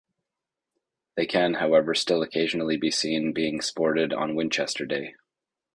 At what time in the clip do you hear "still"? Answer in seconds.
1.93-2.23